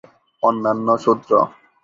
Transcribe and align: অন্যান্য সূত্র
অন্যান্য 0.43 0.87
সূত্র 1.03 1.31